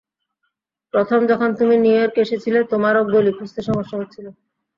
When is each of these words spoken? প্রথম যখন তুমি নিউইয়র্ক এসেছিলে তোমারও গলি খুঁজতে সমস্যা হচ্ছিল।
প্রথম 0.93 1.19
যখন 1.31 1.49
তুমি 1.59 1.75
নিউইয়র্ক 1.77 2.15
এসেছিলে 2.23 2.59
তোমারও 2.71 3.01
গলি 3.13 3.31
খুঁজতে 3.37 3.61
সমস্যা 3.67 3.95
হচ্ছিল। 4.01 4.25